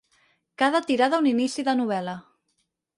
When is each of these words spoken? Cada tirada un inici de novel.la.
Cada 0.61 0.81
tirada 0.87 1.21
un 1.25 1.29
inici 1.35 1.67
de 1.71 1.79
novel.la. 1.83 2.21